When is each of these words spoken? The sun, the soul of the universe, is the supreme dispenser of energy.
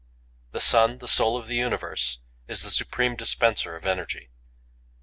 The 0.51 0.59
sun, 0.59 0.97
the 0.97 1.07
soul 1.07 1.37
of 1.37 1.45
the 1.45 1.53
universe, 1.57 2.17
is 2.47 2.63
the 2.63 2.71
supreme 2.71 3.15
dispenser 3.15 3.75
of 3.75 3.85
energy. 3.85 4.31